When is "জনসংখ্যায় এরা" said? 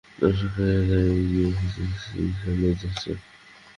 0.19-0.99